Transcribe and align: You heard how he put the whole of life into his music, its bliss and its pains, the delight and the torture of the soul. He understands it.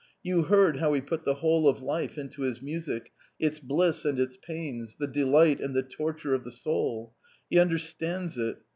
You 0.23 0.41
heard 0.45 0.77
how 0.77 0.93
he 0.93 0.99
put 1.01 1.25
the 1.25 1.35
whole 1.35 1.67
of 1.69 1.83
life 1.83 2.17
into 2.17 2.41
his 2.41 2.59
music, 2.59 3.11
its 3.39 3.59
bliss 3.59 4.03
and 4.03 4.19
its 4.19 4.35
pains, 4.35 4.95
the 4.95 5.05
delight 5.05 5.61
and 5.61 5.75
the 5.75 5.83
torture 5.83 6.33
of 6.33 6.43
the 6.43 6.51
soul. 6.51 7.13
He 7.51 7.59
understands 7.59 8.35
it. 8.35 8.57